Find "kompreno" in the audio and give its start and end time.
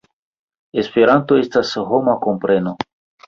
2.27-2.75